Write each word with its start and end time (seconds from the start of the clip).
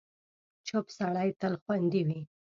چوپ 0.67 0.85
سړی، 0.97 1.29
تل 1.39 1.53
خوندي 1.63 2.01
وي. 2.07 2.21